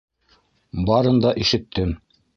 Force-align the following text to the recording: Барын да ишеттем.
Барын 0.89 1.23
да 1.27 1.37
ишеттем. 1.45 1.97